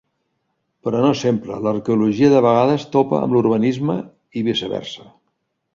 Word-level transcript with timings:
Però 0.87 1.01
no 1.03 1.11
sempre: 1.19 1.59
l'arqueologia 1.67 2.31
de 2.35 2.41
vegades 2.49 2.89
topa 2.99 3.21
amb 3.27 3.37
l'urbanisme, 3.37 4.01
i 4.43 4.49
viceversa. 4.51 5.11